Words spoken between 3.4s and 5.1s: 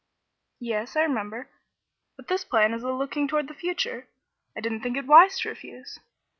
the future. I didn't think it